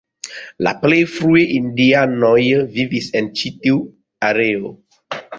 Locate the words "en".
3.19-3.29